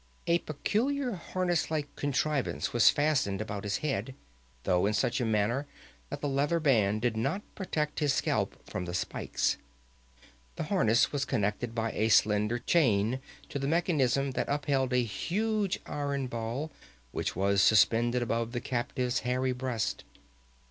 A 0.25 0.39
peculiar 0.39 1.11
harness 1.11 1.69
like 1.69 1.95
contrivance 1.95 2.73
was 2.73 2.89
fastened 2.89 3.39
about 3.39 3.63
his 3.63 3.77
head, 3.85 4.15
though 4.63 4.87
in 4.87 4.93
such 4.93 5.21
a 5.21 5.25
manner 5.25 5.67
that 6.09 6.21
the 6.21 6.27
leather 6.27 6.59
band 6.59 7.03
did 7.03 7.15
not 7.15 7.43
protect 7.53 7.99
his 7.99 8.11
scalp 8.11 8.67
from 8.67 8.85
the 8.85 8.95
spikes. 8.95 9.57
This 10.55 10.69
harness 10.69 11.11
was 11.11 11.23
connected 11.23 11.75
by 11.75 11.91
a 11.91 12.09
slender 12.09 12.57
chain 12.57 13.19
to 13.49 13.59
the 13.59 13.67
mechanism 13.67 14.31
that 14.31 14.49
upheld 14.49 14.91
a 14.91 15.03
huge 15.03 15.77
iron 15.85 16.25
ball 16.25 16.71
which 17.11 17.35
was 17.35 17.61
suspended 17.61 18.23
above 18.23 18.53
the 18.53 18.59
captive's 18.59 19.19
hairy 19.19 19.51
breast. 19.51 20.03